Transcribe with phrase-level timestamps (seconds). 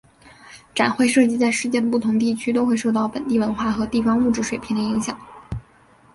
[0.73, 5.15] 展会设计在世界的不同地区都会受到本地文化和地方物质水平的影响。